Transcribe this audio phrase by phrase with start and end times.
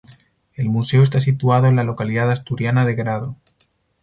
[0.55, 3.35] El museo está situado en la localidad asturiana de Grado.